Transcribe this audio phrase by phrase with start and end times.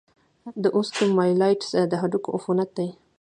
[0.63, 2.89] د اوسټیومایلايټس د هډوکو عفونت دی.